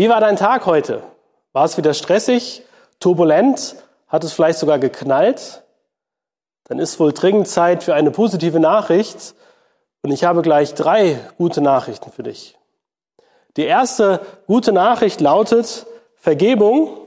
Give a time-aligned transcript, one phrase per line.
[0.00, 1.02] Wie war dein Tag heute?
[1.52, 2.64] War es wieder stressig,
[3.00, 3.76] turbulent?
[4.08, 5.62] Hat es vielleicht sogar geknallt?
[6.64, 9.34] Dann ist wohl dringend Zeit für eine positive Nachricht.
[10.00, 12.56] Und ich habe gleich drei gute Nachrichten für dich.
[13.58, 15.86] Die erste gute Nachricht lautet
[16.16, 17.06] Vergebung.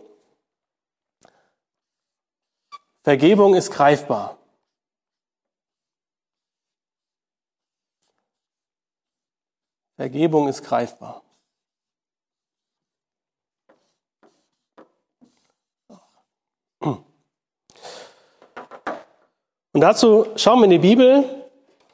[3.01, 4.37] Vergebung ist greifbar.
[9.95, 11.23] Vergebung ist greifbar.
[19.73, 21.25] Und dazu schauen wir in die Bibel,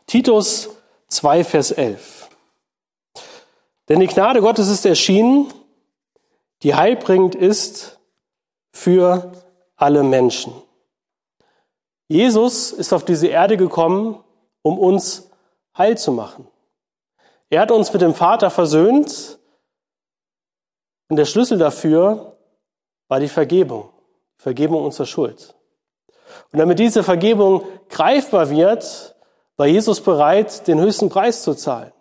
[0.06, 0.70] Titus
[1.08, 2.30] 2, Vers 11.
[3.88, 5.52] Denn die Gnade Gottes ist erschienen,
[6.62, 7.98] die heilbringend ist
[8.72, 9.32] für
[9.78, 10.54] alle Menschen.
[12.10, 14.22] Jesus ist auf diese Erde gekommen,
[14.62, 15.30] um uns
[15.78, 16.48] heil zu machen.
[17.50, 19.40] Er hat uns mit dem Vater versöhnt
[21.08, 22.38] und der Schlüssel dafür
[23.08, 23.90] war die Vergebung,
[24.38, 25.56] Vergebung unserer Schuld.
[26.52, 29.16] Und damit diese Vergebung greifbar wird,
[29.58, 31.92] war Jesus bereit, den höchsten Preis zu zahlen.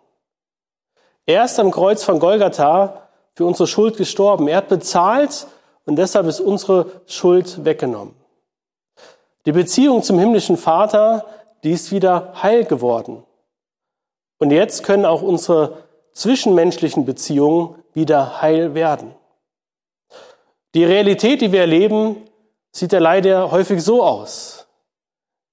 [1.25, 4.47] Er ist am Kreuz von Golgatha für unsere Schuld gestorben.
[4.47, 5.47] Er hat bezahlt
[5.85, 8.15] und deshalb ist unsere Schuld weggenommen.
[9.45, 11.25] Die Beziehung zum himmlischen Vater,
[11.63, 13.23] die ist wieder heil geworden.
[14.37, 19.13] Und jetzt können auch unsere zwischenmenschlichen Beziehungen wieder heil werden.
[20.75, 22.17] Die Realität, die wir erleben,
[22.71, 24.67] sieht ja leider häufig so aus.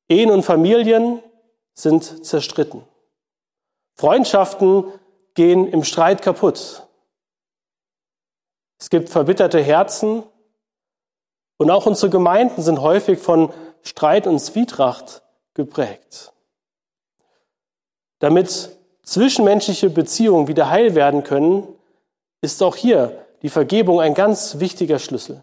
[0.08, 1.22] Ehen und Familien
[1.74, 2.84] sind zerstritten.
[3.94, 4.84] Freundschaften
[5.34, 6.86] gehen im Streit kaputt.
[8.78, 10.22] Es gibt verbitterte Herzen
[11.56, 15.22] und auch unsere Gemeinden sind häufig von Streit und Zwietracht
[15.54, 16.32] geprägt.
[18.18, 21.66] Damit zwischenmenschliche Beziehungen wieder heil werden können,
[22.42, 25.42] ist auch hier die Vergebung ein ganz wichtiger Schlüssel.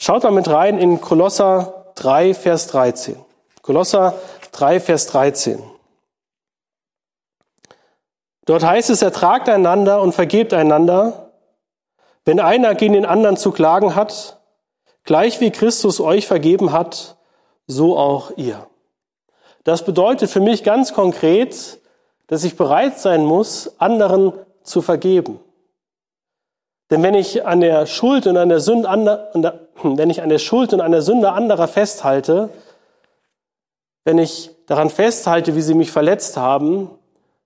[0.00, 3.16] Schaut mal mit rein in Kolosser 3, Vers 13.
[3.62, 4.14] Kolosser
[4.52, 5.60] 3, Vers 13.
[8.46, 11.32] Dort heißt es, ertragt einander und vergebt einander,
[12.24, 14.38] wenn einer gegen den anderen zu klagen hat,
[15.02, 17.16] gleich wie Christus euch vergeben hat,
[17.66, 18.68] so auch ihr.
[19.64, 21.80] Das bedeutet für mich ganz konkret,
[22.28, 24.32] dass ich bereit sein muss, anderen
[24.62, 25.40] zu vergeben.
[26.90, 29.30] Denn wenn ich an der Schuld und an der Sünde,
[29.82, 32.48] wenn ich an der Schuld und an der Sünde anderer festhalte,
[34.04, 36.90] wenn ich daran festhalte, wie sie mich verletzt haben,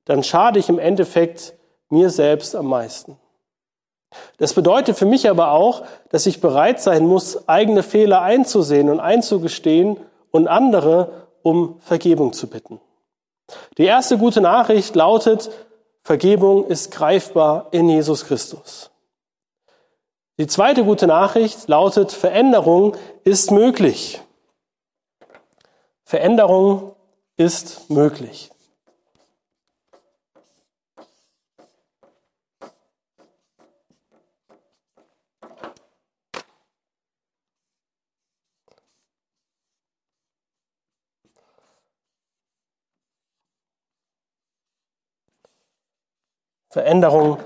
[0.04, 1.54] dann schade ich im Endeffekt
[1.88, 3.18] mir selbst am meisten.
[4.36, 9.00] Das bedeutet für mich aber auch, dass ich bereit sein muss, eigene Fehler einzusehen und
[9.00, 9.96] einzugestehen
[10.30, 12.80] und andere um Vergebung zu bitten.
[13.76, 15.50] Die erste gute Nachricht lautet,
[16.02, 18.91] Vergebung ist greifbar in Jesus Christus.
[20.42, 24.20] Die zweite gute Nachricht lautet, Veränderung ist möglich.
[26.02, 26.96] Veränderung
[27.36, 28.50] ist möglich.
[46.68, 47.38] Veränderung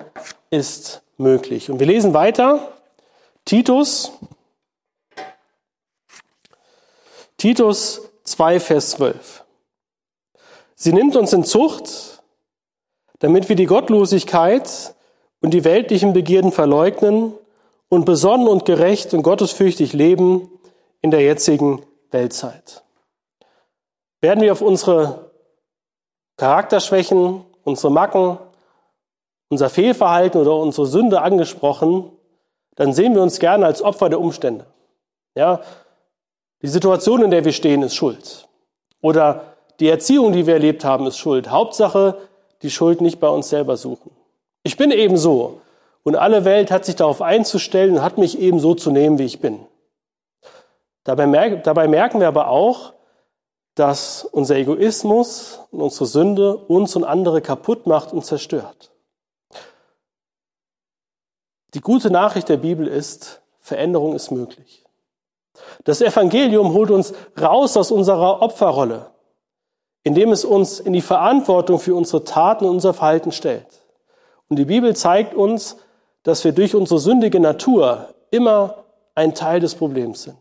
[0.48, 1.70] ist möglich.
[1.70, 2.72] Und wir lesen weiter.
[3.46, 4.10] Titus,
[7.36, 9.44] Titus 2, Vers 12.
[10.74, 12.24] Sie nimmt uns in Zucht,
[13.20, 14.96] damit wir die Gottlosigkeit
[15.42, 17.34] und die weltlichen Begierden verleugnen
[17.88, 20.50] und besonnen und gerecht und gottesfürchtig leben
[21.00, 22.82] in der jetzigen Weltzeit.
[24.20, 25.30] Werden wir auf unsere
[26.36, 28.38] Charakterschwächen, unsere Macken,
[29.50, 32.10] unser Fehlverhalten oder unsere Sünde angesprochen,
[32.76, 34.66] dann sehen wir uns gerne als Opfer der Umstände.
[35.34, 35.60] Ja,
[36.62, 38.46] die Situation, in der wir stehen, ist Schuld.
[39.02, 41.50] Oder die Erziehung, die wir erlebt haben, ist Schuld.
[41.50, 42.16] Hauptsache,
[42.62, 44.10] die Schuld nicht bei uns selber suchen.
[44.62, 45.60] Ich bin eben so.
[46.02, 49.24] Und alle Welt hat sich darauf einzustellen und hat mich eben so zu nehmen, wie
[49.24, 49.60] ich bin.
[51.04, 52.92] Dabei, merken, dabei merken wir aber auch,
[53.74, 58.90] dass unser Egoismus und unsere Sünde uns und andere kaputt macht und zerstört.
[61.74, 64.84] Die gute Nachricht der Bibel ist, Veränderung ist möglich.
[65.84, 69.10] Das Evangelium holt uns raus aus unserer Opferrolle,
[70.04, 73.66] indem es uns in die Verantwortung für unsere Taten und unser Verhalten stellt.
[74.48, 75.76] Und die Bibel zeigt uns,
[76.22, 78.84] dass wir durch unsere sündige Natur immer
[79.14, 80.36] ein Teil des Problems sind.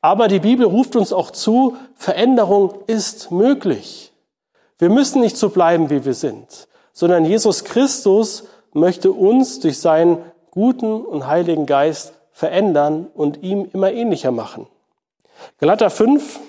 [0.00, 4.12] Aber die Bibel ruft uns auch zu, Veränderung ist möglich.
[4.78, 10.18] Wir müssen nicht so bleiben, wie wir sind, sondern Jesus Christus möchte uns durch seinen
[10.50, 14.66] guten und heiligen Geist verändern und ihm immer ähnlicher machen.
[15.58, 16.40] Galater 5,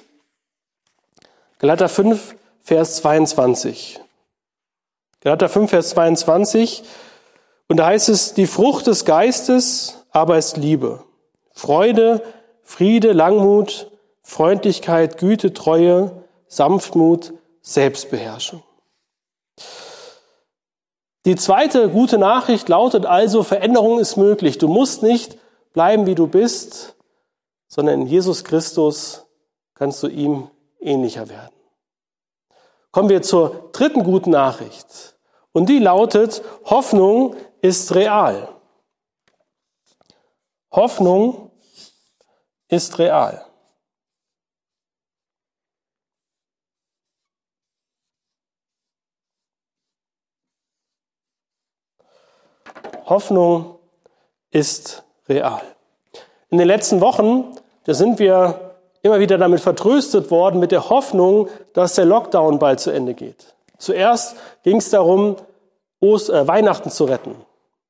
[1.60, 4.00] Galater 5, Vers 22.
[5.22, 6.84] Galater 5, Vers 22.
[7.68, 11.04] Und da heißt es, die Frucht des Geistes aber ist Liebe,
[11.54, 12.22] Freude,
[12.64, 13.92] Friede, Langmut,
[14.24, 16.12] Freundlichkeit, Güte, Treue,
[16.48, 18.64] Sanftmut, Selbstbeherrschung.
[21.26, 24.58] Die zweite gute Nachricht lautet also, Veränderung ist möglich.
[24.58, 25.38] Du musst nicht
[25.74, 26.96] bleiben, wie du bist,
[27.68, 29.26] sondern in Jesus Christus
[29.76, 31.54] kannst du ihm ähnlicher werden.
[32.92, 35.16] Kommen wir zur dritten guten Nachricht.
[35.54, 38.50] Und die lautet, Hoffnung ist real.
[40.72, 41.52] Hoffnung
[42.68, 43.46] ist real.
[53.12, 53.76] Hoffnung
[54.52, 55.62] ist real.
[56.50, 58.72] In den letzten Wochen, da sind wir
[59.02, 63.54] immer wieder damit vertröstet worden, mit der Hoffnung, dass der Lockdown bald zu Ende geht.
[63.78, 65.36] Zuerst ging es darum,
[66.00, 67.36] Ost äh, Weihnachten zu retten.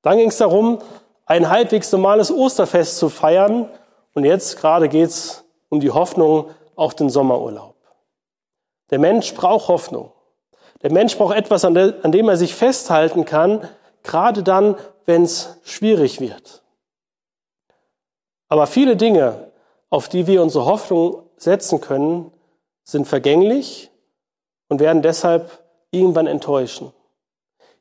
[0.02, 0.80] Dann ging es darum,
[1.26, 3.70] ein halbwegs normales Osterfest zu feiern.
[4.16, 7.76] Und jetzt gerade geht es um die Hoffnung auf den Sommerurlaub.
[8.90, 10.12] Der Mensch braucht Hoffnung.
[10.82, 13.62] Der Mensch braucht etwas, an, dem er sich festhalten kann,
[14.04, 14.76] gerade dann,
[15.06, 16.62] wenn es schwierig wird.
[18.48, 19.52] Aber viele Dinge,
[19.90, 22.32] auf die wir unsere Hoffnung setzen können,
[22.84, 23.92] sind vergänglich
[24.68, 26.92] und werden deshalb irgendwann enttäuschen.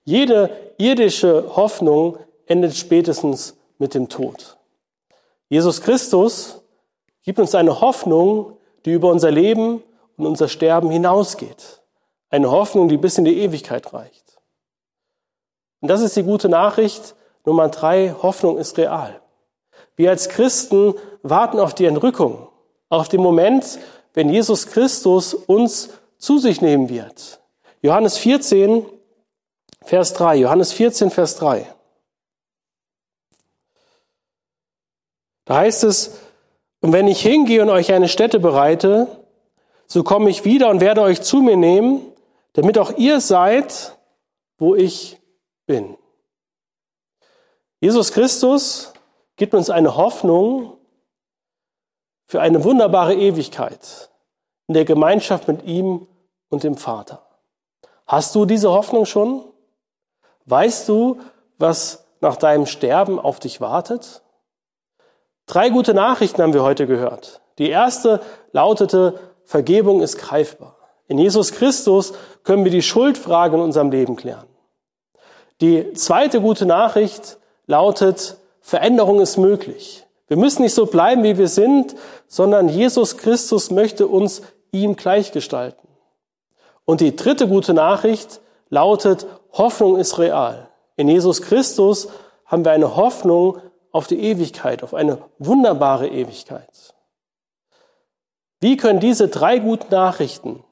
[0.05, 4.57] Jede irdische Hoffnung endet spätestens mit dem Tod.
[5.49, 6.63] Jesus Christus
[7.23, 9.83] gibt uns eine Hoffnung, die über unser Leben
[10.17, 11.83] und unser Sterben hinausgeht.
[12.29, 14.30] Eine Hoffnung, die bis in die Ewigkeit reicht.
[15.81, 17.15] Und das ist die gute Nachricht.
[17.45, 19.21] Nummer drei, Hoffnung ist real.
[19.97, 22.49] Wir als Christen warten auf die Entrückung,
[22.89, 23.79] auf den Moment,
[24.15, 27.41] wenn Jesus Christus uns zu sich nehmen wird.
[27.83, 28.85] Johannes 14,
[29.83, 30.37] Vers 3.
[30.37, 31.67] Johannes 14, Vers 3.
[35.47, 36.19] Da heißt es,
[36.81, 39.07] und wenn ich hingehe und euch eine Stätte bereite,
[39.87, 42.03] so komme ich wieder und werde euch zu mir nehmen,
[42.53, 43.97] damit auch ihr seid,
[44.59, 45.20] wo ich
[45.71, 45.97] bin.
[47.81, 48.93] Jesus Christus
[49.37, 50.77] gibt uns eine Hoffnung
[52.27, 54.11] für eine wunderbare Ewigkeit
[54.67, 56.09] in der Gemeinschaft mit ihm
[56.49, 57.23] und dem Vater.
[58.05, 59.45] Hast du diese Hoffnung schon?
[60.47, 61.21] Weißt du,
[61.59, 64.23] was nach deinem Sterben auf dich wartet?
[65.47, 67.43] Drei gute Nachrichten haben wir heute gehört.
[67.59, 68.21] Die erste
[68.51, 70.77] lautete, Vergebung ist greifbar.
[71.07, 72.13] In Jesus Christus
[72.43, 74.49] können wir die Schuldfrage in unserem Leben klären.
[75.61, 80.07] Die zweite gute Nachricht lautet, Veränderung ist möglich.
[80.29, 81.95] Wir müssen nicht so bleiben, wie wir sind,
[82.29, 85.89] sondern Jesus Christus möchte uns ihm gleichgestalten.
[86.85, 90.69] Und die dritte gute Nachricht lautet, Hoffnung ist real.
[90.97, 92.09] In Jesus Christus
[92.47, 93.59] haben wir eine Hoffnung
[93.93, 96.95] auf die Ewigkeit, auf eine wunderbare Ewigkeit.
[98.61, 100.63] Wie können diese drei guten Nachrichten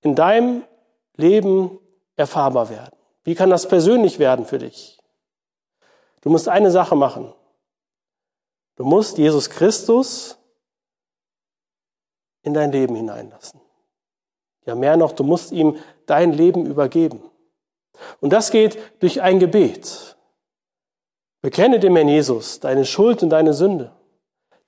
[0.00, 0.62] in deinem
[1.16, 1.78] Leben
[2.16, 3.01] erfahrbar werden?
[3.24, 4.98] Wie kann das persönlich werden für dich?
[6.22, 7.32] Du musst eine Sache machen.
[8.76, 10.38] Du musst Jesus Christus
[12.42, 13.60] in dein Leben hineinlassen.
[14.64, 15.76] Ja, mehr noch, du musst ihm
[16.06, 17.22] dein Leben übergeben.
[18.20, 20.16] Und das geht durch ein Gebet.
[21.40, 23.92] Bekenne dem Herrn Jesus deine Schuld und deine Sünde,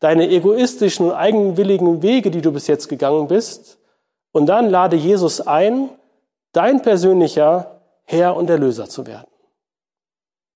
[0.01, 3.79] deine egoistischen und eigenwilligen Wege, die du bis jetzt gegangen bist,
[4.33, 5.89] und dann lade Jesus ein,
[6.51, 7.74] dein persönlicher
[8.05, 9.34] Herr und Erlöser zu werden.